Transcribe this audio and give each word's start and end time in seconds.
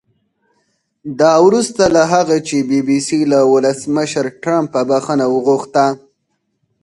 دا 1.19 1.33
وروسته 1.45 1.83
له 1.95 2.03
هغه 2.13 2.37
چې 2.47 2.57
بي 2.69 2.79
بي 2.87 2.99
سي 3.07 3.19
له 3.31 3.39
ولسمشر 3.53 4.25
ټرمپه 4.43 4.81
بښنه 4.89 5.25
وغوښته 5.29 5.85